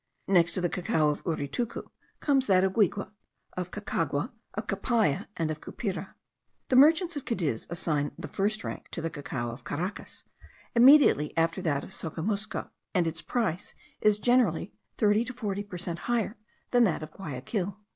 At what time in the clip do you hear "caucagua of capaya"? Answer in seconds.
3.69-5.27